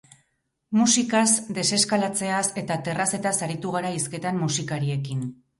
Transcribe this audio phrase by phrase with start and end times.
[0.79, 1.27] Musikaz,
[1.57, 5.25] deseskalatzeaz eta terrazetaz aritu gara hizketan musikariarekin.